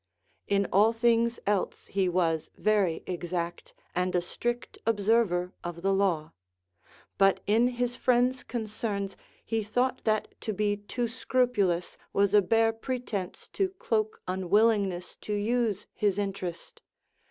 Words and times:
In 0.47 0.65
all 0.73 0.93
things 0.93 1.39
else 1.45 1.85
he 1.85 2.09
Avas 2.09 2.49
very 2.57 3.03
exact, 3.05 3.75
and 3.93 4.15
a 4.15 4.19
strict 4.19 4.79
observer 4.83 5.53
of 5.63 5.83
the 5.83 5.93
law; 5.93 6.31
but 7.19 7.39
in 7.45 7.67
his 7.77 7.95
friends' 7.95 8.41
concerns 8.41 9.15
he 9.45 9.61
thought 9.61 10.03
that 10.05 10.29
to 10.41 10.53
be 10.53 10.75
too 10.77 11.07
scrupulous 11.07 11.99
Avas 12.15 12.33
a 12.33 12.41
bare 12.41 12.73
pretence 12.73 13.47
to 13.49 13.69
cloak 13.69 14.23
unwilling 14.27 14.89
ness 14.89 15.15
to 15.17 15.33
use 15.35 15.85
his 15.93 16.17
interest. 16.17 16.81